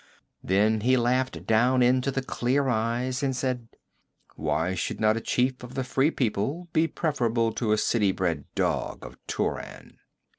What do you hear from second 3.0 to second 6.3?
and said: 'Why should not a chief of the Free